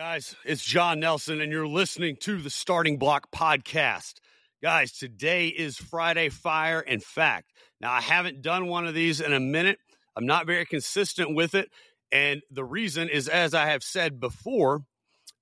Guys? 0.00 0.34
It's 0.46 0.64
John 0.64 0.98
Nelson, 0.98 1.42
and 1.42 1.52
you're 1.52 1.66
listening 1.66 2.16
to 2.20 2.38
the 2.38 2.48
Starting 2.48 2.96
Block 2.96 3.30
Podcast. 3.30 4.14
Guys, 4.62 4.92
today 4.92 5.48
is 5.48 5.76
Friday 5.76 6.30
Fire 6.30 6.80
and 6.80 7.04
Fact. 7.04 7.52
Now, 7.82 7.92
I 7.92 8.00
haven't 8.00 8.40
done 8.40 8.66
one 8.66 8.86
of 8.86 8.94
these 8.94 9.20
in 9.20 9.34
a 9.34 9.38
minute. 9.38 9.76
I'm 10.16 10.24
not 10.24 10.46
very 10.46 10.64
consistent 10.64 11.34
with 11.34 11.54
it. 11.54 11.68
And 12.10 12.40
the 12.50 12.64
reason 12.64 13.10
is, 13.10 13.28
as 13.28 13.52
I 13.52 13.66
have 13.66 13.82
said 13.82 14.18
before, 14.20 14.80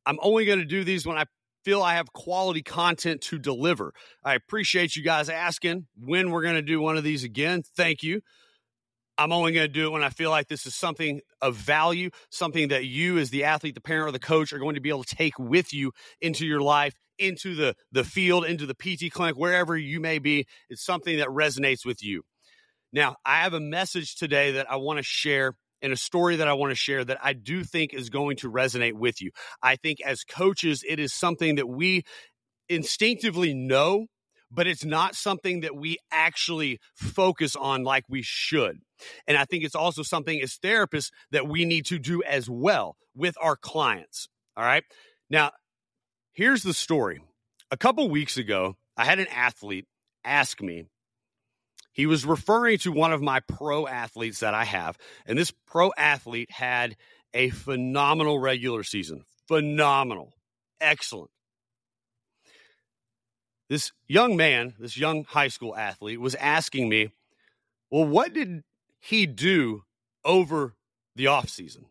I'm 0.04 0.18
only 0.20 0.44
going 0.44 0.58
to 0.58 0.64
do 0.64 0.82
these 0.82 1.06
when 1.06 1.18
I 1.18 1.26
feel 1.64 1.80
I 1.80 1.94
have 1.94 2.12
quality 2.12 2.64
content 2.64 3.20
to 3.20 3.38
deliver. 3.38 3.92
I 4.24 4.34
appreciate 4.34 4.96
you 4.96 5.04
guys 5.04 5.28
asking 5.28 5.86
when 5.96 6.32
we're 6.32 6.42
going 6.42 6.56
to 6.56 6.62
do 6.62 6.80
one 6.80 6.96
of 6.96 7.04
these 7.04 7.22
again. 7.22 7.62
Thank 7.76 8.02
you. 8.02 8.22
I'm 9.18 9.32
only 9.32 9.52
going 9.52 9.66
to 9.66 9.72
do 9.72 9.86
it 9.86 9.90
when 9.90 10.04
I 10.04 10.10
feel 10.10 10.30
like 10.30 10.46
this 10.46 10.64
is 10.64 10.76
something 10.76 11.20
of 11.42 11.56
value, 11.56 12.10
something 12.30 12.68
that 12.68 12.84
you, 12.86 13.18
as 13.18 13.30
the 13.30 13.44
athlete, 13.44 13.74
the 13.74 13.80
parent, 13.80 14.08
or 14.08 14.12
the 14.12 14.20
coach, 14.20 14.52
are 14.52 14.60
going 14.60 14.76
to 14.76 14.80
be 14.80 14.90
able 14.90 15.02
to 15.02 15.16
take 15.16 15.38
with 15.38 15.74
you 15.74 15.92
into 16.20 16.46
your 16.46 16.60
life, 16.60 16.94
into 17.18 17.56
the, 17.56 17.74
the 17.90 18.04
field, 18.04 18.44
into 18.44 18.64
the 18.64 18.74
PT 18.74 19.12
clinic, 19.12 19.36
wherever 19.36 19.76
you 19.76 20.00
may 20.00 20.20
be. 20.20 20.46
It's 20.70 20.84
something 20.84 21.18
that 21.18 21.28
resonates 21.28 21.84
with 21.84 22.02
you. 22.02 22.22
Now, 22.92 23.16
I 23.26 23.42
have 23.42 23.54
a 23.54 23.60
message 23.60 24.14
today 24.14 24.52
that 24.52 24.70
I 24.70 24.76
want 24.76 24.98
to 24.98 25.02
share 25.02 25.54
and 25.82 25.92
a 25.92 25.96
story 25.96 26.36
that 26.36 26.48
I 26.48 26.54
want 26.54 26.70
to 26.70 26.76
share 26.76 27.04
that 27.04 27.18
I 27.22 27.32
do 27.32 27.64
think 27.64 27.94
is 27.94 28.10
going 28.10 28.36
to 28.38 28.50
resonate 28.50 28.94
with 28.94 29.20
you. 29.20 29.30
I 29.62 29.76
think 29.76 30.00
as 30.04 30.24
coaches, 30.24 30.84
it 30.88 30.98
is 30.98 31.12
something 31.12 31.56
that 31.56 31.68
we 31.68 32.02
instinctively 32.68 33.54
know 33.54 34.06
but 34.50 34.66
it's 34.66 34.84
not 34.84 35.14
something 35.14 35.60
that 35.60 35.76
we 35.76 35.98
actually 36.10 36.80
focus 36.94 37.56
on 37.56 37.84
like 37.84 38.04
we 38.08 38.22
should. 38.22 38.78
And 39.26 39.36
I 39.36 39.44
think 39.44 39.64
it's 39.64 39.74
also 39.74 40.02
something 40.02 40.40
as 40.40 40.58
therapists 40.58 41.10
that 41.30 41.48
we 41.48 41.64
need 41.64 41.86
to 41.86 41.98
do 41.98 42.22
as 42.22 42.48
well 42.48 42.96
with 43.14 43.36
our 43.40 43.56
clients. 43.56 44.28
All 44.56 44.64
right. 44.64 44.84
Now, 45.30 45.52
here's 46.32 46.62
the 46.62 46.74
story. 46.74 47.20
A 47.70 47.76
couple 47.76 48.08
weeks 48.08 48.36
ago, 48.36 48.76
I 48.96 49.04
had 49.04 49.18
an 49.18 49.28
athlete 49.28 49.86
ask 50.24 50.60
me, 50.60 50.86
he 51.92 52.06
was 52.06 52.24
referring 52.24 52.78
to 52.78 52.92
one 52.92 53.12
of 53.12 53.20
my 53.20 53.40
pro 53.40 53.86
athletes 53.86 54.40
that 54.40 54.54
I 54.54 54.64
have. 54.64 54.96
And 55.26 55.38
this 55.38 55.52
pro 55.66 55.90
athlete 55.96 56.50
had 56.50 56.96
a 57.34 57.50
phenomenal 57.50 58.38
regular 58.38 58.82
season. 58.82 59.24
Phenomenal. 59.48 60.32
Excellent 60.80 61.30
this 63.68 63.92
young 64.06 64.36
man, 64.36 64.74
this 64.78 64.96
young 64.96 65.24
high 65.24 65.48
school 65.48 65.76
athlete, 65.76 66.20
was 66.20 66.34
asking 66.34 66.88
me, 66.88 67.12
well, 67.90 68.04
what 68.04 68.32
did 68.32 68.64
he 68.98 69.26
do 69.26 69.84
over 70.24 70.74
the 71.14 71.26
offseason? 71.26 71.84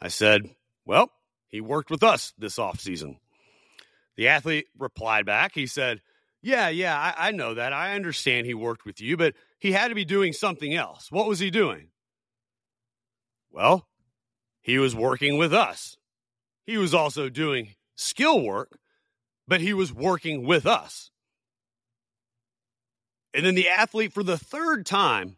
I 0.00 0.08
said, 0.08 0.50
well, 0.84 1.10
he 1.48 1.60
worked 1.60 1.90
with 1.90 2.02
us 2.02 2.32
this 2.36 2.56
offseason. 2.56 3.18
The 4.16 4.28
athlete 4.28 4.66
replied 4.78 5.26
back. 5.26 5.52
He 5.54 5.66
said, 5.66 6.00
yeah, 6.42 6.68
yeah, 6.68 6.98
I, 6.98 7.28
I 7.28 7.30
know 7.30 7.54
that. 7.54 7.72
I 7.72 7.94
understand 7.94 8.46
he 8.46 8.54
worked 8.54 8.84
with 8.84 9.00
you, 9.00 9.16
but 9.16 9.34
he 9.58 9.72
had 9.72 9.88
to 9.88 9.94
be 9.94 10.04
doing 10.04 10.32
something 10.32 10.74
else. 10.74 11.10
What 11.10 11.28
was 11.28 11.38
he 11.38 11.50
doing? 11.50 11.88
Well, 13.52 13.86
he 14.60 14.78
was 14.78 14.94
working 14.96 15.38
with 15.38 15.54
us. 15.54 15.96
He 16.64 16.78
was 16.78 16.94
also 16.94 17.28
doing 17.28 17.74
skill 17.94 18.42
work 18.42 18.78
but 19.48 19.60
he 19.60 19.74
was 19.74 19.92
working 19.92 20.46
with 20.46 20.66
us. 20.66 21.10
And 23.34 23.44
then 23.46 23.54
the 23.54 23.68
athlete, 23.68 24.12
for 24.12 24.22
the 24.22 24.38
third 24.38 24.84
time, 24.84 25.36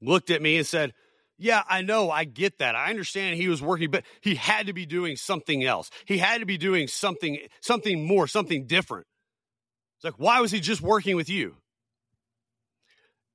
looked 0.00 0.30
at 0.30 0.42
me 0.42 0.56
and 0.56 0.66
said, 0.66 0.94
Yeah, 1.36 1.62
I 1.68 1.82
know, 1.82 2.10
I 2.10 2.24
get 2.24 2.58
that. 2.58 2.76
I 2.76 2.90
understand 2.90 3.36
he 3.36 3.48
was 3.48 3.60
working, 3.60 3.90
but 3.90 4.04
he 4.20 4.36
had 4.36 4.66
to 4.68 4.72
be 4.72 4.86
doing 4.86 5.16
something 5.16 5.64
else. 5.64 5.90
He 6.04 6.18
had 6.18 6.38
to 6.38 6.46
be 6.46 6.58
doing 6.58 6.88
something, 6.88 7.38
something 7.60 8.06
more, 8.06 8.26
something 8.26 8.66
different. 8.66 9.06
It's 9.96 10.04
like, 10.04 10.14
why 10.18 10.40
was 10.40 10.52
he 10.52 10.60
just 10.60 10.80
working 10.80 11.16
with 11.16 11.28
you? 11.28 11.56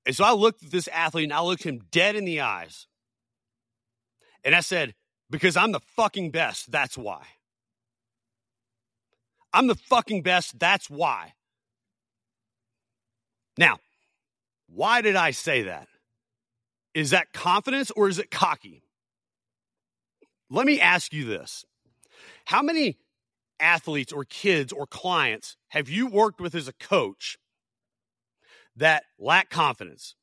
And 0.06 0.16
so 0.16 0.24
I 0.24 0.34
looked 0.34 0.64
at 0.64 0.72
this 0.72 0.88
athlete 0.88 1.26
and 1.26 1.34
I 1.34 1.42
looked 1.42 1.64
him 1.64 1.82
dead 1.92 2.16
in 2.16 2.26
the 2.26 2.42
eyes. 2.42 2.88
And 4.44 4.56
I 4.56 4.62
said, 4.62 4.94
Because 5.30 5.58
I'm 5.58 5.72
the 5.72 5.82
fucking 5.96 6.32
best, 6.32 6.72
that's 6.72 6.98
why. 6.98 7.26
I'm 9.54 9.68
the 9.68 9.76
fucking 9.76 10.24
best. 10.24 10.58
That's 10.60 10.90
why. 10.90 11.34
Now, 13.58 13.78
why 14.68 15.02
did 15.02 15.16
I 15.16 15.32
say 15.32 15.64
that? 15.64 15.88
Is 16.94 17.12
that 17.12 17.34
confidence 17.34 17.92
or 17.92 18.08
is 18.10 18.20
it 18.20 18.32
cocky? 18.32 18.84
Let 20.50 20.66
me 20.66 20.80
ask 20.80 21.14
you 21.14 21.26
this 21.26 21.66
How 22.46 22.62
many 22.62 22.98
athletes 23.60 24.12
or 24.12 24.26
kids 24.26 24.74
or 24.74 24.86
clients 24.88 25.56
have 25.70 25.90
you 25.90 26.08
worked 26.08 26.42
with 26.42 26.56
as 26.56 26.68
a 26.68 26.74
coach 26.74 27.38
that 28.76 29.04
lack 29.20 29.50
confidence? 29.50 30.16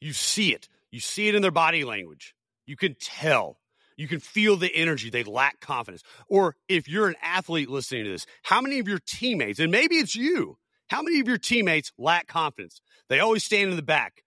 You 0.00 0.12
see 0.12 0.54
it, 0.54 0.68
you 0.90 1.00
see 1.00 1.28
it 1.28 1.34
in 1.34 1.42
their 1.42 1.50
body 1.50 1.84
language, 1.84 2.34
you 2.66 2.76
can 2.76 2.96
tell. 3.00 3.58
You 4.00 4.08
can 4.08 4.18
feel 4.18 4.56
the 4.56 4.74
energy. 4.74 5.10
They 5.10 5.24
lack 5.24 5.60
confidence. 5.60 6.02
Or 6.26 6.56
if 6.70 6.88
you're 6.88 7.08
an 7.08 7.16
athlete 7.22 7.68
listening 7.68 8.04
to 8.04 8.10
this, 8.12 8.24
how 8.44 8.62
many 8.62 8.78
of 8.78 8.88
your 8.88 8.98
teammates, 8.98 9.58
and 9.58 9.70
maybe 9.70 9.96
it's 9.96 10.16
you, 10.16 10.56
how 10.88 11.02
many 11.02 11.20
of 11.20 11.28
your 11.28 11.36
teammates 11.36 11.92
lack 11.98 12.26
confidence? 12.26 12.80
They 13.10 13.20
always 13.20 13.44
stand 13.44 13.68
in 13.68 13.76
the 13.76 13.82
back, 13.82 14.24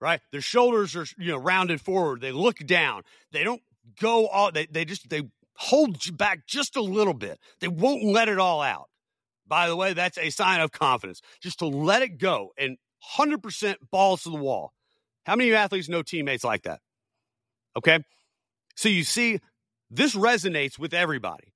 right? 0.00 0.22
Their 0.32 0.40
shoulders 0.40 0.96
are, 0.96 1.04
you 1.18 1.30
know, 1.30 1.36
rounded 1.36 1.82
forward. 1.82 2.22
They 2.22 2.32
look 2.32 2.56
down. 2.60 3.02
They 3.32 3.44
don't 3.44 3.60
go 4.00 4.26
all, 4.28 4.50
they, 4.50 4.64
they 4.64 4.86
just, 4.86 5.10
they 5.10 5.24
hold 5.56 6.16
back 6.16 6.46
just 6.46 6.74
a 6.74 6.80
little 6.80 7.12
bit. 7.12 7.38
They 7.60 7.68
won't 7.68 8.02
let 8.04 8.30
it 8.30 8.38
all 8.38 8.62
out. 8.62 8.88
By 9.46 9.68
the 9.68 9.76
way, 9.76 9.92
that's 9.92 10.16
a 10.16 10.30
sign 10.30 10.62
of 10.62 10.72
confidence. 10.72 11.20
Just 11.42 11.58
to 11.58 11.66
let 11.66 12.00
it 12.00 12.16
go 12.16 12.52
and 12.56 12.78
100% 13.18 13.74
balls 13.90 14.22
to 14.22 14.30
the 14.30 14.36
wall. 14.36 14.72
How 15.26 15.36
many 15.36 15.52
athletes 15.52 15.90
know 15.90 16.00
teammates 16.00 16.44
like 16.44 16.62
that? 16.62 16.80
Okay. 17.76 18.02
So 18.80 18.88
you 18.88 19.04
see, 19.04 19.40
this 19.90 20.14
resonates 20.14 20.78
with 20.78 20.94
everybody. 20.94 21.52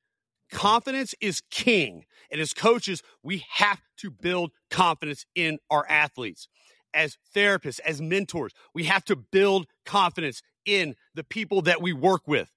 Confidence 0.53 1.15
is 1.23 1.41
king. 1.51 2.05
And 2.31 2.39
as 2.39 2.53
coaches, 2.53 3.03
we 3.23 3.47
have 3.51 3.81
to 4.01 4.11
build 4.11 4.51
confidence 4.69 5.25
in 5.35 5.59
our 5.71 5.87
athletes. 5.89 6.49
As 6.93 7.17
therapists, 7.35 7.81
as 7.81 8.03
mentors, 8.03 8.53
we 8.75 8.85
have 8.85 9.07
to 9.07 9.17
build 9.17 9.67
confidence 9.87 10.43
in 10.67 10.97
the 11.15 11.25
people 11.25 11.63
that 11.63 11.81
we 11.81 11.95
work 11.95 12.29
with. 12.29 12.51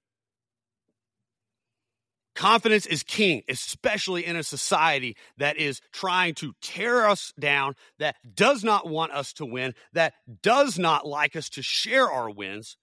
Confidence 2.35 2.85
is 2.85 3.03
king, 3.03 3.43
especially 3.47 4.25
in 4.25 4.35
a 4.35 4.43
society 4.43 5.15
that 5.37 5.55
is 5.55 5.79
trying 5.93 6.33
to 6.35 6.51
tear 6.61 7.07
us 7.07 7.31
down, 7.39 7.75
that 7.99 8.17
does 8.35 8.65
not 8.65 8.85
want 8.85 9.13
us 9.13 9.31
to 9.31 9.45
win, 9.45 9.73
that 9.93 10.13
does 10.43 10.77
not 10.77 11.07
like 11.07 11.37
us 11.37 11.47
to 11.51 11.61
share 11.61 12.11
our 12.11 12.29
wins. 12.29 12.75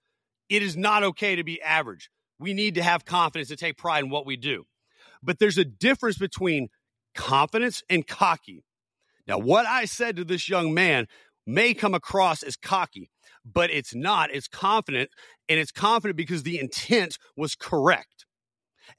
It 0.49 0.61
is 0.61 0.77
not 0.77 1.03
okay 1.03 1.35
to 1.35 1.43
be 1.43 1.61
average. 1.61 2.09
We 2.39 2.53
need 2.53 2.75
to 2.75 2.83
have 2.83 3.05
confidence 3.05 3.49
to 3.49 3.55
take 3.55 3.77
pride 3.77 4.03
in 4.03 4.09
what 4.09 4.25
we 4.25 4.35
do. 4.35 4.65
But 5.23 5.39
there's 5.39 5.57
a 5.57 5.65
difference 5.65 6.17
between 6.17 6.69
confidence 7.15 7.81
and 7.89 8.05
cocky. 8.05 8.63
Now, 9.27 9.39
what 9.39 9.65
I 9.65 9.85
said 9.85 10.17
to 10.17 10.23
this 10.23 10.49
young 10.49 10.73
man 10.73 11.07
may 11.47 11.73
come 11.73 11.93
across 11.93 12.43
as 12.43 12.55
cocky, 12.55 13.09
but 13.45 13.71
it's 13.71 13.95
not. 13.95 14.31
It's 14.31 14.47
confident, 14.47 15.09
and 15.49 15.59
it's 15.59 15.71
confident 15.71 16.17
because 16.17 16.43
the 16.43 16.59
intent 16.59 17.17
was 17.35 17.55
correct. 17.55 18.25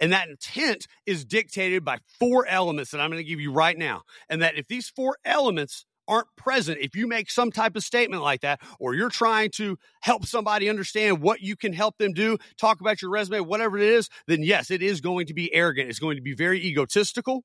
And 0.00 0.12
that 0.12 0.28
intent 0.28 0.86
is 1.04 1.24
dictated 1.24 1.84
by 1.84 1.98
four 2.18 2.46
elements 2.46 2.90
that 2.90 3.00
I'm 3.00 3.10
going 3.10 3.22
to 3.22 3.28
give 3.28 3.40
you 3.40 3.52
right 3.52 3.78
now. 3.78 4.02
And 4.28 4.42
that 4.42 4.56
if 4.56 4.66
these 4.66 4.88
four 4.88 5.16
elements 5.24 5.86
aren't 6.08 6.28
present, 6.36 6.78
if 6.80 6.94
you 6.94 7.06
make 7.06 7.30
some 7.30 7.50
type 7.50 7.76
of 7.76 7.82
statement 7.82 8.22
like 8.22 8.42
that, 8.42 8.60
or 8.78 8.94
you're 8.94 9.10
trying 9.10 9.50
to 9.50 9.78
help 10.00 10.26
somebody 10.26 10.68
understand 10.68 11.20
what 11.20 11.40
you 11.40 11.56
can 11.56 11.72
help 11.72 11.98
them 11.98 12.12
do, 12.12 12.38
talk 12.58 12.80
about 12.80 13.02
your 13.02 13.10
resume, 13.10 13.40
whatever 13.40 13.76
it 13.76 13.84
is, 13.84 14.08
then 14.26 14.42
yes, 14.42 14.70
it 14.70 14.82
is 14.82 15.00
going 15.00 15.26
to 15.26 15.34
be 15.34 15.52
arrogant. 15.52 15.88
It's 15.88 15.98
going 15.98 16.16
to 16.16 16.22
be 16.22 16.34
very 16.34 16.64
egotistical 16.64 17.44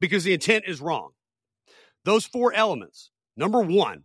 because 0.00 0.24
the 0.24 0.32
intent 0.32 0.64
is 0.66 0.80
wrong. 0.80 1.10
Those 2.04 2.24
four 2.24 2.52
elements. 2.52 3.10
Number 3.36 3.60
one, 3.60 4.04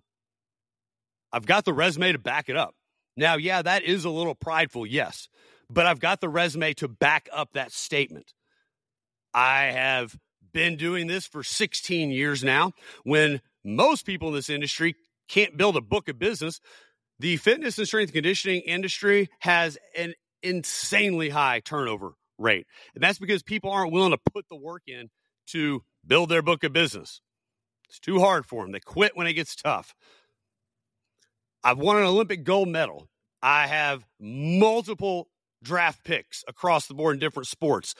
I've 1.32 1.46
got 1.46 1.66
the 1.66 1.74
resume 1.74 2.12
to 2.12 2.20
back 2.20 2.50
it 2.50 2.58
up. 2.58 2.76
Now, 3.16 3.36
yeah, 3.36 3.62
that 3.62 3.84
is 3.84 4.06
a 4.06 4.10
little 4.10 4.36
prideful, 4.36 4.86
yes, 4.86 5.30
but 5.70 5.86
I've 5.86 6.00
got 6.00 6.22
the 6.22 6.30
resume 6.30 6.74
to 6.76 6.88
back 6.88 7.30
up 7.32 7.54
that 7.54 7.72
statement. 7.72 8.34
I 9.34 9.66
have 9.66 10.16
been 10.54 10.78
doing 10.78 11.08
this 11.08 11.26
for 11.26 11.44
16 11.44 12.12
years 12.12 12.44
now. 12.44 12.72
When 13.04 13.42
most 13.64 14.06
people 14.06 14.30
in 14.30 14.36
this 14.36 14.50
industry 14.50 14.96
can't 15.28 15.58
build 15.58 15.76
a 15.76 15.82
book 15.82 16.10
of 16.10 16.20
business, 16.20 16.60
the 17.20 17.38
fitness 17.38 17.78
and 17.78 17.88
strength 17.88 18.14
conditioning 18.14 18.62
industry 18.62 19.30
has 19.40 19.78
an 19.98 20.14
insanely 20.42 21.30
high 21.30 21.62
turnover 21.62 22.14
rate. 22.38 22.68
And 22.96 23.04
that's 23.04 23.20
because 23.20 23.44
people 23.44 23.72
aren't 23.72 23.92
willing 23.94 24.12
to 24.12 24.32
put 24.32 24.48
the 24.50 24.56
work 24.56 24.84
in 24.88 25.10
to 25.48 25.84
build 26.06 26.30
their 26.30 26.42
book 26.42 26.64
of 26.64 26.74
business. 26.74 27.22
It's 27.90 28.00
too 28.00 28.20
hard 28.20 28.46
for 28.46 28.64
them. 28.64 28.72
They 28.72 28.80
quit 28.80 29.16
when 29.16 29.28
it 29.28 29.34
gets 29.34 29.56
tough. 29.56 29.94
I've 31.64 31.78
won 31.78 31.98
an 31.98 32.04
Olympic 32.04 32.44
gold 32.44 32.68
medal. 32.68 33.08
I 33.42 33.68
have 33.68 34.06
multiple 34.20 35.30
draft 35.62 36.04
picks 36.04 36.44
across 36.48 36.88
the 36.88 36.94
board 36.94 37.16
in 37.16 37.20
different 37.20 37.48
sports. 37.48 37.96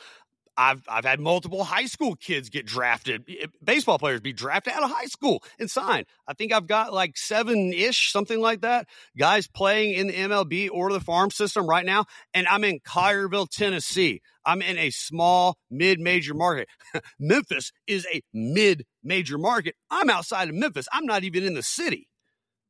I've 0.56 0.84
I've 0.88 1.06
had 1.06 1.20
multiple 1.20 1.64
high 1.64 1.86
school 1.86 2.16
kids 2.16 2.50
get 2.50 2.66
drafted, 2.66 3.28
baseball 3.64 3.98
players 3.98 4.22
be 4.22 4.34
drafted 4.34 4.74
out 4.74 4.84
of 4.84 4.92
high 4.92 5.06
school 5.06 5.44
and 5.60 5.70
signed. 5.70 6.06
I 6.28 6.34
think 6.34 6.54
I've 6.54 6.68
got 6.68 6.94
like 6.94 7.18
seven 7.18 7.74
ish, 7.74 8.12
something 8.12 8.40
like 8.40 8.62
that, 8.62 8.88
guys 9.18 9.48
playing 9.48 9.94
in 9.94 10.08
the 10.08 10.14
MLB 10.14 10.70
or 10.72 10.92
the 10.92 11.00
farm 11.00 11.32
system 11.32 11.68
right 11.68 11.86
now. 11.86 12.06
And 12.34 12.48
I'm 12.48 12.64
in 12.64 12.80
Collierville, 12.80 13.50
Tennessee. 13.50 14.22
I'm 14.46 14.62
in 14.62 14.78
a 14.78 14.90
small 14.92 15.58
mid 15.72 16.00
major 16.00 16.34
market. 16.34 16.68
Memphis 17.20 17.72
is 17.88 18.06
a 18.14 18.22
mid 18.34 18.86
major 19.04 19.38
market. 19.38 19.76
I'm 19.90 20.10
outside 20.10 20.50
of 20.50 20.56
Memphis. 20.56 20.88
I'm 20.92 21.06
not 21.06 21.24
even 21.24 21.44
in 21.44 21.54
the 21.56 21.64
city. 21.64 22.10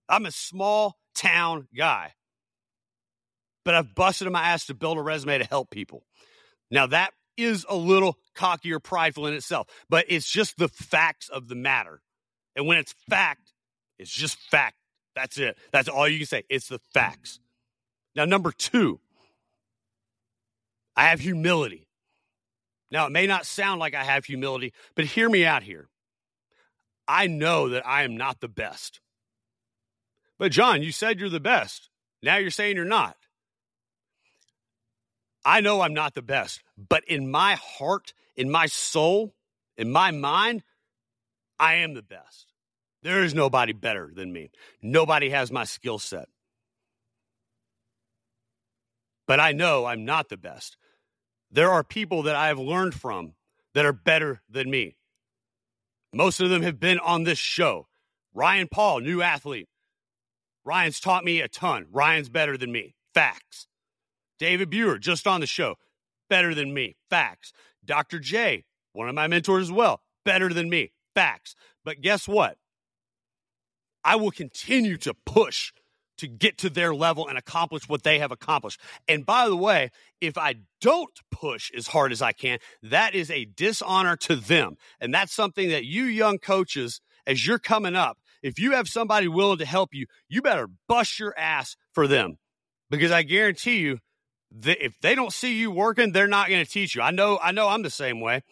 I'm 0.07 0.25
a 0.25 0.31
small 0.31 0.95
town 1.15 1.67
guy. 1.75 2.13
But 3.65 3.75
I've 3.75 3.95
busted 3.95 4.29
my 4.29 4.49
ass 4.49 4.65
to 4.67 4.73
build 4.73 4.97
a 4.97 5.01
resume 5.01 5.37
to 5.37 5.45
help 5.45 5.69
people. 5.69 6.03
Now 6.69 6.87
that 6.87 7.13
is 7.37 7.65
a 7.69 7.75
little 7.75 8.17
cocky 8.35 8.71
or 8.73 8.79
prideful 8.79 9.27
in 9.27 9.33
itself, 9.33 9.67
but 9.89 10.05
it's 10.09 10.29
just 10.29 10.57
the 10.57 10.67
facts 10.67 11.29
of 11.29 11.47
the 11.47 11.55
matter. 11.55 12.01
And 12.55 12.67
when 12.67 12.77
it's 12.77 12.93
fact, 13.09 13.53
it's 13.97 14.11
just 14.11 14.37
fact. 14.49 14.75
That's 15.15 15.37
it. 15.37 15.57
That's 15.71 15.87
all 15.87 16.07
you 16.07 16.19
can 16.19 16.27
say. 16.27 16.43
It's 16.49 16.67
the 16.67 16.79
facts. 16.93 17.39
Now, 18.15 18.25
number 18.25 18.51
two, 18.51 18.99
I 20.95 21.05
have 21.05 21.19
humility. 21.19 21.87
Now, 22.91 23.07
it 23.07 23.11
may 23.11 23.25
not 23.25 23.45
sound 23.45 23.79
like 23.79 23.95
I 23.95 24.03
have 24.03 24.25
humility, 24.25 24.73
but 24.95 25.05
hear 25.05 25.29
me 25.29 25.45
out 25.45 25.63
here. 25.63 25.89
I 27.07 27.27
know 27.27 27.69
that 27.69 27.85
I 27.85 28.03
am 28.03 28.17
not 28.17 28.39
the 28.39 28.47
best. 28.47 29.01
But, 30.37 30.51
John, 30.51 30.83
you 30.83 30.91
said 30.91 31.19
you're 31.19 31.29
the 31.29 31.39
best. 31.39 31.89
Now 32.21 32.37
you're 32.37 32.51
saying 32.51 32.75
you're 32.75 32.85
not. 32.85 33.17
I 35.45 35.61
know 35.61 35.81
I'm 35.81 35.93
not 35.93 36.13
the 36.13 36.21
best, 36.21 36.63
but 36.77 37.03
in 37.05 37.29
my 37.29 37.55
heart, 37.55 38.13
in 38.35 38.49
my 38.49 38.65
soul, 38.65 39.35
in 39.77 39.91
my 39.91 40.11
mind, 40.11 40.63
I 41.59 41.75
am 41.75 41.93
the 41.93 42.01
best. 42.01 42.51
There 43.01 43.23
is 43.23 43.33
nobody 43.33 43.73
better 43.73 44.11
than 44.13 44.31
me. 44.31 44.51
Nobody 44.81 45.29
has 45.29 45.51
my 45.51 45.65
skill 45.65 45.99
set. 45.99 46.29
But 49.27 49.39
I 49.39 49.51
know 49.51 49.85
I'm 49.85 50.05
not 50.05 50.29
the 50.29 50.37
best. 50.37 50.77
There 51.51 51.69
are 51.69 51.83
people 51.83 52.23
that 52.23 52.35
I 52.35 52.47
have 52.47 52.59
learned 52.59 52.93
from 52.93 53.33
that 53.73 53.85
are 53.85 53.93
better 53.93 54.41
than 54.49 54.69
me. 54.69 54.95
Most 56.13 56.39
of 56.39 56.49
them 56.49 56.61
have 56.61 56.79
been 56.79 56.99
on 56.99 57.23
this 57.23 57.37
show. 57.37 57.87
Ryan 58.33 58.67
Paul, 58.71 59.01
new 59.01 59.21
athlete. 59.21 59.67
Ryan's 60.63 60.99
taught 60.99 61.25
me 61.25 61.41
a 61.41 61.47
ton. 61.47 61.87
Ryan's 61.91 62.29
better 62.29 62.57
than 62.57 62.71
me. 62.71 62.95
Facts. 63.13 63.67
David 64.39 64.69
Buer, 64.69 64.97
just 64.97 65.27
on 65.27 65.41
the 65.41 65.47
show, 65.47 65.75
better 66.29 66.53
than 66.53 66.73
me. 66.73 66.95
Facts. 67.09 67.53
Dr. 67.85 68.19
J, 68.19 68.65
one 68.93 69.09
of 69.09 69.15
my 69.15 69.27
mentors 69.27 69.63
as 69.63 69.71
well, 69.71 70.01
better 70.25 70.49
than 70.49 70.69
me. 70.69 70.91
Facts. 71.15 71.55
But 71.83 72.01
guess 72.01 72.27
what? 72.27 72.57
I 74.03 74.15
will 74.15 74.31
continue 74.31 74.97
to 74.97 75.13
push 75.25 75.71
to 76.17 76.27
get 76.27 76.57
to 76.59 76.69
their 76.69 76.93
level 76.93 77.27
and 77.27 77.37
accomplish 77.37 77.89
what 77.89 78.03
they 78.03 78.19
have 78.19 78.31
accomplished. 78.31 78.79
And 79.07 79.25
by 79.25 79.47
the 79.47 79.55
way, 79.55 79.89
if 80.21 80.37
I 80.37 80.55
don't 80.79 81.19
push 81.31 81.71
as 81.75 81.87
hard 81.87 82.11
as 82.11 82.21
I 82.21 82.33
can, 82.33 82.59
that 82.83 83.15
is 83.15 83.31
a 83.31 83.45
dishonor 83.45 84.15
to 84.17 84.35
them. 84.35 84.75
And 84.99 85.13
that's 85.13 85.33
something 85.33 85.69
that 85.69 85.85
you 85.85 86.03
young 86.03 86.37
coaches, 86.37 87.01
as 87.25 87.45
you're 87.47 87.59
coming 87.59 87.95
up, 87.95 88.17
if 88.41 88.59
you 88.59 88.73
have 88.73 88.87
somebody 88.87 89.27
willing 89.27 89.57
to 89.59 89.65
help 89.65 89.93
you, 89.93 90.05
you 90.27 90.41
better 90.41 90.67
bust 90.87 91.19
your 91.19 91.33
ass 91.37 91.75
for 91.93 92.07
them. 92.07 92.37
Because 92.89 93.11
I 93.11 93.23
guarantee 93.23 93.79
you, 93.79 93.99
if 94.61 94.99
they 95.01 95.15
don't 95.15 95.33
see 95.33 95.57
you 95.57 95.71
working, 95.71 96.11
they're 96.11 96.27
not 96.27 96.49
going 96.49 96.63
to 96.63 96.69
teach 96.69 96.95
you. 96.95 97.01
I 97.01 97.11
know, 97.11 97.39
I 97.41 97.51
know 97.51 97.67
I'm 97.67 97.81
the 97.81 97.89
same 97.89 98.19
way. 98.19 98.43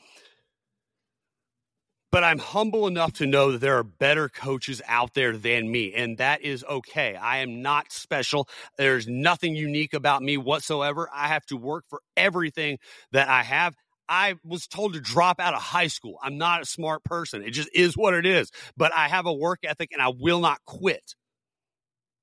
But 2.12 2.25
I'm 2.25 2.39
humble 2.39 2.88
enough 2.88 3.13
to 3.13 3.25
know 3.25 3.53
that 3.53 3.62
there 3.62 3.77
are 3.77 3.86
better 3.86 4.27
coaches 4.27 4.81
out 4.86 5.13
there 5.13 5.38
than 5.38 5.71
me, 5.71 5.94
and 5.94 6.18
that 6.18 6.42
is 6.42 6.62
okay. 6.69 7.15
I 7.15 7.38
am 7.38 7.62
not 7.62 7.94
special. 7.94 8.50
There's 8.77 9.07
nothing 9.07 9.56
unique 9.56 9.94
about 9.94 10.21
me 10.21 10.36
whatsoever. 10.36 11.09
I 11.13 11.30
have 11.30 11.45
to 11.45 11.56
work 11.56 11.86
for 11.89 12.01
everything 12.18 12.80
that 13.13 13.30
I 13.30 13.44
have. 13.44 13.75
I 14.09 14.36
was 14.44 14.68
told 14.68 14.94
to 14.94 15.00
drop 15.00 15.39
out 15.39 15.53
of 15.53 15.62
high 15.62 15.88
school. 15.88 16.18
I'm 16.21 16.38
not 16.38 16.63
a 16.63 16.65
smart 16.65 17.06
person. 17.06 17.44
It 17.44 17.51
just 17.51 17.69
is 17.74 17.95
what 17.95 18.13
it 18.13 18.25
is. 18.25 18.51
But 18.75 18.94
I 18.94 19.07
have 19.07 19.25
a 19.25 19.31
work 19.31 19.59
ethic 19.63 19.92
and 19.94 20.01
I 20.01 20.09
will 20.09 20.42
not 20.42 20.59
quit 20.65 21.15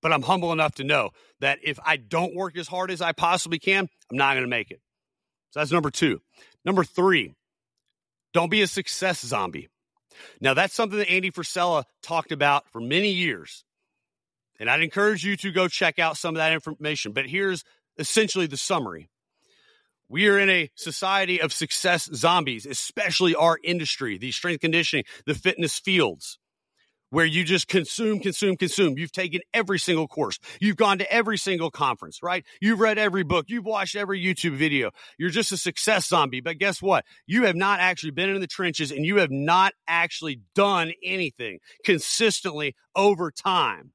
but 0.03 0.13
I'm 0.13 0.23
humble 0.23 0.53
enough 0.53 0.77
to 0.77 0.85
know 0.85 1.11
that 1.41 1.59
if 1.63 1.79
I 1.85 1.97
don't 1.97 2.35
work 2.35 2.57
as 2.57 2.69
hard 2.69 2.91
as 2.91 3.01
I 3.01 3.13
possibly 3.13 3.59
can, 3.59 3.89
I'm 4.11 4.17
not 4.17 4.35
going 4.35 4.45
to 4.45 4.51
make 4.51 4.71
it. 4.71 4.81
So 5.51 5.61
that's 5.61 5.73
number 5.73 5.91
two. 5.91 6.21
Number 6.65 6.85
three, 6.85 7.35
don't 8.33 8.51
be 8.51 8.63
a 8.63 8.67
success 8.67 9.21
zombie. 9.21 9.69
Now, 10.41 10.55
that's 10.55 10.75
something 10.75 10.99
that 10.99 11.11
Andy 11.11 11.31
Frisella 11.31 11.85
talked 12.03 12.33
about 12.33 12.69
for 12.71 12.81
many 12.81 13.13
years. 13.13 13.65
And 14.61 14.69
I'd 14.69 14.83
encourage 14.83 15.25
you 15.25 15.37
to 15.39 15.53
go 15.53 15.69
check 15.69 15.99
out 15.99 16.17
some 16.17 16.35
of 16.35 16.39
that 16.39 16.53
information. 16.53 17.13
But 17.13 17.27
here's 17.27 17.65
essentially 17.97 18.47
the 18.47 18.57
summary. 18.57 19.09
We 20.09 20.27
are 20.29 20.39
in 20.39 20.49
a 20.49 20.71
society 20.75 21.41
of 21.41 21.53
success 21.53 22.09
zombies, 22.15 22.67
especially 22.67 23.35
our 23.35 23.59
industry, 23.63 24.19
the 24.19 24.33
strength 24.33 24.63
conditioning, 24.63 25.05
the 25.27 25.35
fitness 25.35 25.79
fields 25.79 26.39
where 27.11 27.25
you 27.25 27.45
just 27.45 27.69
consume, 27.69 28.21
consume, 28.21 28.57
consume. 28.57 28.99
You've 28.99 29.13
taken 29.13 29.41
every 29.55 29.79
single 29.79 30.09
course. 30.09 30.39
You've 30.61 30.77
gone 30.77 30.99
to 30.99 31.13
every 31.13 31.39
single 31.39 31.71
conference, 31.71 32.23
right? 32.23 32.45
You've 32.61 32.81
read 32.81 32.99
every 32.99 33.25
book. 33.25 33.47
You've 33.49 33.65
watched 33.65 33.97
every 33.97 34.23
YouTube 34.23 34.57
video. 34.57 34.91
You're 35.19 35.31
just 35.31 35.53
a 35.53 35.57
success 35.57 36.07
zombie. 36.09 36.41
But 36.41 36.59
guess 36.59 36.83
what? 36.83 37.05
You 37.27 37.45
have 37.45 37.57
not 37.57 37.81
actually 37.81 38.11
been 38.11 38.31
in 38.31 38.41
the 38.41 38.47
trenches 38.47 38.91
and 38.91 39.05
you 39.05 39.17
have 39.17 39.31
not 39.31 39.73
actually 39.87 40.41
done 40.55 40.93
anything 41.03 41.59
consistently 41.85 42.75
over 42.95 43.31
time. 43.31 43.93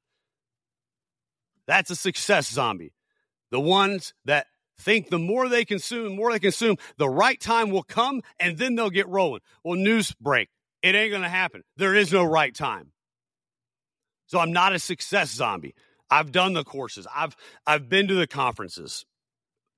That's 1.66 1.90
a 1.90 1.96
success 1.96 2.50
zombie. 2.50 2.92
The 3.50 3.60
ones 3.60 4.12
that 4.24 4.46
think 4.78 5.08
the 5.08 5.18
more 5.18 5.48
they 5.48 5.64
consume, 5.64 6.16
more 6.16 6.32
they 6.32 6.40
consume, 6.40 6.76
the 6.98 7.08
right 7.08 7.40
time 7.40 7.70
will 7.70 7.84
come 7.84 8.22
and 8.40 8.58
then 8.58 8.74
they'll 8.74 8.90
get 8.90 9.08
rolling. 9.08 9.40
Well, 9.62 9.76
news 9.76 10.12
break. 10.20 10.48
It 10.82 10.94
ain't 10.94 11.10
going 11.10 11.22
to 11.22 11.28
happen. 11.28 11.62
There 11.76 11.94
is 11.94 12.12
no 12.12 12.24
right 12.24 12.54
time. 12.54 12.92
So 14.34 14.40
I'm 14.40 14.52
not 14.52 14.74
a 14.74 14.80
success 14.80 15.30
zombie. 15.30 15.76
I've 16.10 16.32
done 16.32 16.54
the 16.54 16.64
courses. 16.64 17.06
I've 17.14 17.36
I've 17.68 17.88
been 17.88 18.08
to 18.08 18.14
the 18.14 18.26
conferences. 18.26 19.06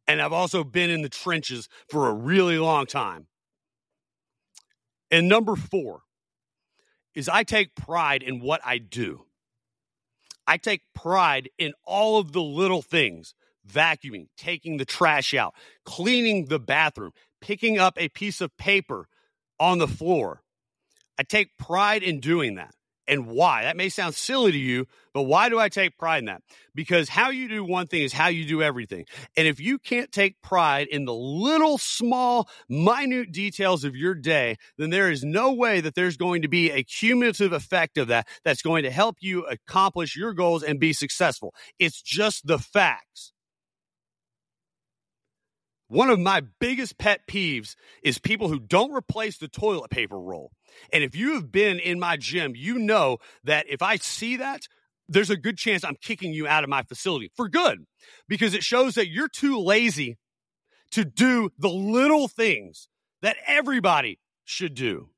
And 0.08 0.22
I've 0.22 0.32
also 0.32 0.64
been 0.64 0.88
in 0.88 1.02
the 1.02 1.10
trenches 1.10 1.68
for 1.90 2.08
a 2.08 2.14
really 2.14 2.58
long 2.58 2.86
time. 2.86 3.26
And 5.10 5.28
number 5.28 5.56
4 5.56 6.00
is 7.14 7.28
I 7.28 7.42
take 7.42 7.74
pride 7.74 8.22
in 8.22 8.40
what 8.40 8.62
I 8.64 8.78
do. 8.78 9.26
I 10.46 10.56
take 10.56 10.84
pride 10.94 11.50
in 11.58 11.74
all 11.84 12.18
of 12.18 12.32
the 12.32 12.42
little 12.42 12.80
things 12.80 13.34
vacuuming, 13.70 14.28
taking 14.38 14.78
the 14.78 14.86
trash 14.86 15.34
out, 15.34 15.52
cleaning 15.84 16.46
the 16.46 16.58
bathroom, 16.58 17.12
picking 17.42 17.78
up 17.78 17.98
a 17.98 18.08
piece 18.08 18.40
of 18.40 18.56
paper 18.56 19.06
on 19.60 19.76
the 19.76 19.88
floor. 19.88 20.40
I 21.18 21.24
take 21.24 21.58
pride 21.58 22.02
in 22.02 22.20
doing 22.20 22.54
that 22.54 22.75
and 23.08 23.26
why. 23.26 23.62
That 23.62 23.76
may 23.76 23.88
sound 23.88 24.14
silly 24.14 24.52
to 24.52 24.58
you, 24.58 24.86
but 25.14 25.22
why 25.22 25.48
do 25.48 25.58
I 25.58 25.68
take 25.68 25.96
pride 25.96 26.18
in 26.18 26.24
that? 26.26 26.42
Because 26.74 27.08
how 27.08 27.30
you 27.30 27.48
do 27.48 27.64
one 27.64 27.86
thing 27.86 28.02
is 28.02 28.12
how 28.12 28.28
you 28.28 28.44
do 28.44 28.62
everything. 28.62 29.06
And 29.36 29.46
if 29.46 29.60
you 29.60 29.78
can't 29.78 30.12
take 30.12 30.40
pride 30.42 30.88
in 30.88 31.04
the 31.04 31.14
little, 31.14 31.78
small, 31.78 32.48
minute 32.68 33.32
details 33.32 33.84
of 33.84 33.96
your 33.96 34.14
day, 34.14 34.56
then 34.76 34.90
there 34.90 35.10
is 35.10 35.24
no 35.24 35.52
way 35.52 35.80
that 35.80 35.94
there's 35.94 36.16
going 36.16 36.42
to 36.42 36.48
be 36.48 36.70
a 36.70 36.82
cumulative 36.82 37.52
effect 37.52 37.98
of 37.98 38.08
that 38.08 38.28
that's 38.44 38.62
going 38.62 38.82
to 38.82 38.90
help 38.90 39.16
you 39.20 39.44
accomplish 39.46 40.16
your 40.16 40.34
goals 40.34 40.62
and 40.62 40.80
be 40.80 40.92
successful. 40.92 41.54
It's 41.78 42.02
just 42.02 42.46
the 42.46 42.58
facts. 42.58 43.32
One 45.88 46.10
of 46.10 46.18
my 46.18 46.42
biggest 46.58 46.98
pet 46.98 47.26
peeves 47.28 47.76
is 48.02 48.18
people 48.18 48.48
who 48.48 48.58
don't 48.58 48.92
replace 48.92 49.38
the 49.38 49.48
toilet 49.48 49.90
paper 49.90 50.18
roll. 50.18 50.50
And 50.92 51.04
if 51.04 51.14
you 51.14 51.34
have 51.34 51.52
been 51.52 51.78
in 51.78 52.00
my 52.00 52.16
gym, 52.16 52.54
you 52.56 52.78
know 52.78 53.18
that 53.44 53.66
if 53.68 53.82
I 53.82 53.96
see 53.96 54.36
that, 54.36 54.62
there's 55.08 55.30
a 55.30 55.36
good 55.36 55.56
chance 55.56 55.84
I'm 55.84 55.96
kicking 56.00 56.32
you 56.32 56.48
out 56.48 56.64
of 56.64 56.70
my 56.70 56.82
facility 56.82 57.30
for 57.36 57.48
good 57.48 57.86
because 58.28 58.54
it 58.54 58.64
shows 58.64 58.94
that 58.94 59.08
you're 59.08 59.28
too 59.28 59.60
lazy 59.60 60.18
to 60.90 61.04
do 61.04 61.50
the 61.58 61.68
little 61.68 62.26
things 62.26 62.88
that 63.22 63.36
everybody 63.46 64.18
should 64.44 64.74
do. 64.74 65.10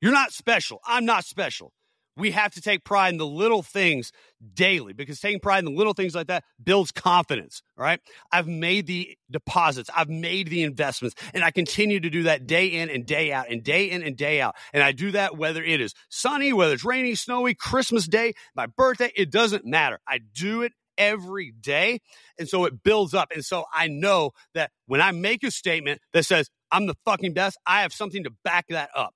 You're 0.00 0.12
not 0.12 0.32
special. 0.32 0.80
I'm 0.84 1.04
not 1.04 1.24
special 1.24 1.72
we 2.16 2.30
have 2.32 2.52
to 2.52 2.60
take 2.60 2.84
pride 2.84 3.12
in 3.12 3.18
the 3.18 3.26
little 3.26 3.62
things 3.62 4.12
daily 4.54 4.92
because 4.92 5.20
taking 5.20 5.40
pride 5.40 5.60
in 5.60 5.64
the 5.64 5.70
little 5.70 5.94
things 5.94 6.14
like 6.14 6.26
that 6.26 6.44
builds 6.62 6.92
confidence. 6.92 7.62
All 7.78 7.84
right. 7.84 8.00
I've 8.30 8.48
made 8.48 8.86
the 8.86 9.16
deposits, 9.30 9.88
I've 9.94 10.08
made 10.08 10.48
the 10.48 10.62
investments, 10.62 11.16
and 11.32 11.42
I 11.42 11.50
continue 11.50 12.00
to 12.00 12.10
do 12.10 12.24
that 12.24 12.46
day 12.46 12.66
in 12.66 12.90
and 12.90 13.06
day 13.06 13.32
out 13.32 13.50
and 13.50 13.62
day 13.62 13.90
in 13.90 14.02
and 14.02 14.16
day 14.16 14.40
out. 14.40 14.54
And 14.72 14.82
I 14.82 14.92
do 14.92 15.12
that 15.12 15.36
whether 15.36 15.62
it 15.62 15.80
is 15.80 15.94
sunny, 16.08 16.52
whether 16.52 16.74
it's 16.74 16.84
rainy, 16.84 17.14
snowy, 17.14 17.54
Christmas 17.54 18.06
Day, 18.06 18.34
my 18.54 18.66
birthday, 18.66 19.10
it 19.16 19.30
doesn't 19.30 19.64
matter. 19.64 20.00
I 20.06 20.18
do 20.18 20.62
it 20.62 20.72
every 20.98 21.52
day. 21.52 22.00
And 22.38 22.48
so 22.48 22.64
it 22.64 22.82
builds 22.82 23.14
up. 23.14 23.30
And 23.32 23.44
so 23.44 23.64
I 23.72 23.88
know 23.88 24.32
that 24.54 24.70
when 24.86 25.00
I 25.00 25.12
make 25.12 25.42
a 25.42 25.50
statement 25.50 26.00
that 26.12 26.24
says, 26.24 26.50
I'm 26.70 26.86
the 26.86 26.94
fucking 27.04 27.32
best, 27.34 27.58
I 27.66 27.82
have 27.82 27.92
something 27.92 28.24
to 28.24 28.30
back 28.44 28.66
that 28.68 28.90
up. 28.94 29.14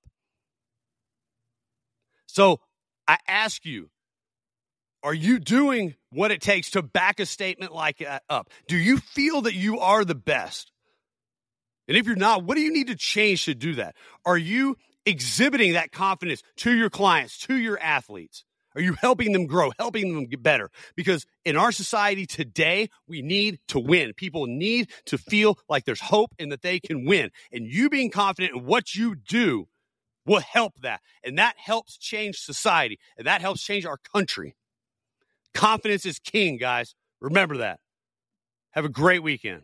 So 2.25 2.59
I 3.07 3.17
ask 3.27 3.65
you, 3.65 3.89
are 5.03 5.13
you 5.13 5.39
doing 5.39 5.95
what 6.11 6.31
it 6.31 6.41
takes 6.41 6.71
to 6.71 6.81
back 6.81 7.19
a 7.19 7.25
statement 7.25 7.73
like 7.73 7.99
that 7.99 8.23
up? 8.29 8.49
Do 8.67 8.75
you 8.75 8.97
feel 8.97 9.43
that 9.43 9.53
you 9.53 9.79
are 9.79 10.03
the 10.03 10.15
best? 10.15 10.71
And 11.87 11.95
if 11.95 12.05
you're 12.05 12.15
not, 12.15 12.43
what 12.43 12.55
do 12.55 12.61
you 12.61 12.73
need 12.73 12.87
to 12.87 12.95
change 12.95 13.45
to 13.45 13.55
do 13.55 13.75
that? 13.75 13.95
Are 14.25 14.37
you 14.37 14.75
exhibiting 15.05 15.73
that 15.73 15.91
confidence 15.91 16.43
to 16.57 16.73
your 16.73 16.89
clients, 16.89 17.37
to 17.39 17.55
your 17.55 17.79
athletes? 17.79 18.43
Are 18.75 18.81
you 18.81 18.93
helping 18.93 19.31
them 19.31 19.47
grow, 19.47 19.71
helping 19.79 20.13
them 20.13 20.25
get 20.25 20.43
better? 20.43 20.69
Because 20.95 21.25
in 21.45 21.57
our 21.57 21.71
society 21.71 22.25
today, 22.25 22.89
we 23.07 23.21
need 23.21 23.59
to 23.69 23.79
win. 23.79 24.13
People 24.13 24.45
need 24.45 24.91
to 25.05 25.17
feel 25.17 25.57
like 25.67 25.85
there's 25.85 26.01
hope 26.01 26.35
and 26.37 26.51
that 26.51 26.61
they 26.61 26.79
can 26.79 27.05
win. 27.05 27.31
And 27.51 27.65
you 27.65 27.89
being 27.89 28.11
confident 28.11 28.55
in 28.55 28.65
what 28.65 28.93
you 28.93 29.15
do 29.15 29.67
will 30.27 30.41
help 30.41 30.73
that. 30.81 31.01
And 31.23 31.37
that 31.39 31.55
helps 31.57 31.97
change 31.97 32.37
society 32.37 32.99
and 33.17 33.25
that 33.25 33.41
helps 33.41 33.63
change 33.63 33.85
our 33.85 33.97
country. 33.97 34.55
Confidence 35.53 36.05
is 36.05 36.19
king, 36.19 36.57
guys. 36.57 36.93
Remember 37.19 37.57
that. 37.57 37.79
Have 38.71 38.85
a 38.85 38.89
great 38.89 39.23
weekend. 39.23 39.63